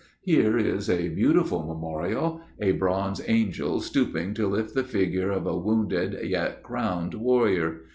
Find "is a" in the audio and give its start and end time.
0.57-1.09